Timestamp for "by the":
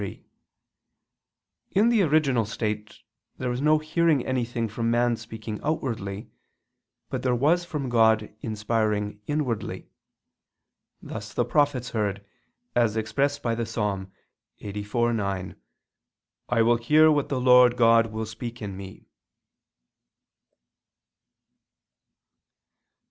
13.43-13.63